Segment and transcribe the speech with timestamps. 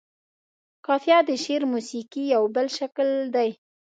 [0.85, 3.49] قافيه د شعر موسيقۍ يو بل شکل دى.